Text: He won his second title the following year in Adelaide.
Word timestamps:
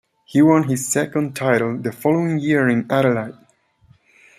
He 0.25 0.41
won 0.41 0.63
his 0.67 0.91
second 0.91 1.35
title 1.35 1.77
the 1.77 1.91
following 1.91 2.39
year 2.39 2.67
in 2.67 2.87
Adelaide. 2.91 3.37